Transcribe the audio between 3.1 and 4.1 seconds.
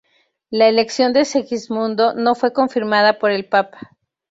por el papa.